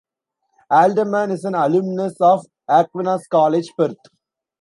Alderman 0.71 1.29
is 1.29 1.45
an 1.45 1.53
alumnus 1.53 2.15
of 2.21 2.47
Aquinas 2.67 3.27
College, 3.27 3.69
Perth. 3.77 3.97